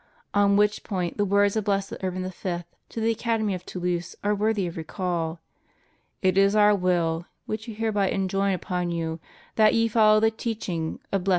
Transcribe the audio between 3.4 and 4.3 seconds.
of Toulouse